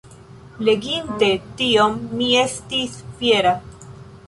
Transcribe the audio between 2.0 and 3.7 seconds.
mi estis fiera.